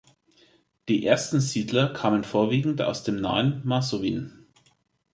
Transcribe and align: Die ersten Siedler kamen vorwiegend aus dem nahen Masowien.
Die 0.89 1.05
ersten 1.05 1.39
Siedler 1.39 1.93
kamen 1.93 2.23
vorwiegend 2.23 2.81
aus 2.81 3.03
dem 3.03 3.21
nahen 3.21 3.61
Masowien. 3.67 4.47